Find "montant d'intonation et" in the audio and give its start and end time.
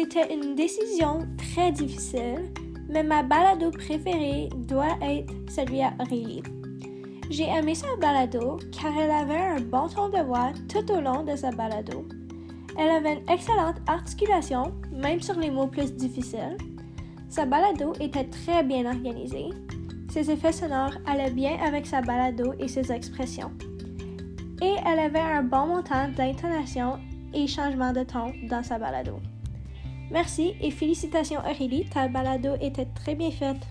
25.66-27.48